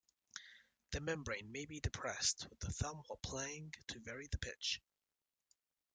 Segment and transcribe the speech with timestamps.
[0.93, 4.81] The membrane may be depressed with the thumb while playing to vary the pitch.